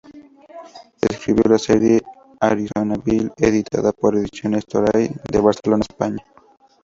Escribió 1.07 1.43
la 1.47 1.59
serie 1.59 2.01
"Arizona 2.39 2.95
Bill" 3.05 3.31
editada 3.37 3.91
por 3.91 4.15
Ediciones 4.15 4.65
Toray 4.65 5.11
de 5.31 5.39
Barcelona, 5.39 5.85
España. 5.87 6.25